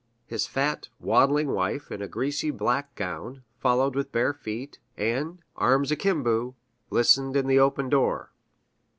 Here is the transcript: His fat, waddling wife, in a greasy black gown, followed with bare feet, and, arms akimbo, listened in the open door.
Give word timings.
His 0.25 0.47
fat, 0.47 0.89
waddling 0.99 1.49
wife, 1.51 1.91
in 1.91 2.01
a 2.01 2.07
greasy 2.07 2.49
black 2.49 2.95
gown, 2.95 3.43
followed 3.59 3.93
with 3.93 4.11
bare 4.11 4.33
feet, 4.33 4.79
and, 4.97 5.43
arms 5.55 5.91
akimbo, 5.91 6.55
listened 6.89 7.35
in 7.37 7.45
the 7.45 7.59
open 7.59 7.87
door. 7.87 8.31